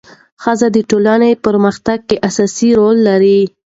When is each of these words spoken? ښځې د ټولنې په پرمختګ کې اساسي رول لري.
ښځې 0.43 0.67
د 0.71 0.77
ټولنې 0.89 1.31
په 1.35 1.39
پرمختګ 1.45 1.99
کې 2.07 2.21
اساسي 2.27 2.69
رول 2.79 2.97
لري. 3.07 3.39